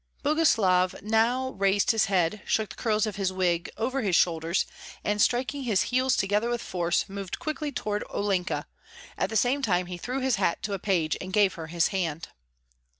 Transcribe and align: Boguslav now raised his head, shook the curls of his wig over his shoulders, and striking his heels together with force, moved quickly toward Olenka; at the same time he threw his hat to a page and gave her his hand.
Boguslav 0.23 0.99
now 1.03 1.49
raised 1.51 1.91
his 1.91 2.05
head, 2.05 2.41
shook 2.43 2.69
the 2.69 2.75
curls 2.75 3.05
of 3.05 3.17
his 3.17 3.31
wig 3.31 3.69
over 3.77 4.01
his 4.01 4.15
shoulders, 4.15 4.65
and 5.03 5.21
striking 5.21 5.61
his 5.61 5.83
heels 5.93 6.15
together 6.17 6.49
with 6.49 6.59
force, 6.59 7.07
moved 7.07 7.37
quickly 7.37 7.71
toward 7.71 8.03
Olenka; 8.09 8.65
at 9.15 9.29
the 9.29 9.37
same 9.37 9.61
time 9.61 9.85
he 9.85 9.99
threw 9.99 10.19
his 10.19 10.37
hat 10.37 10.63
to 10.63 10.73
a 10.73 10.79
page 10.79 11.17
and 11.21 11.31
gave 11.31 11.53
her 11.53 11.67
his 11.67 11.89
hand. 11.89 12.29